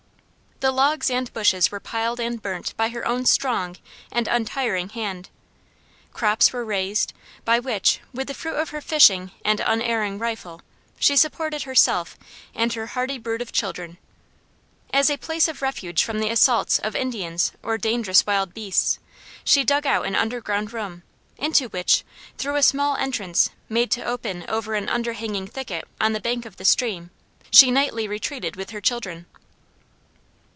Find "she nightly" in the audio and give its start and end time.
27.49-28.07